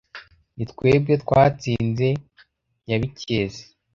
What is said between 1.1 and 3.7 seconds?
twatsinze nyabikezi.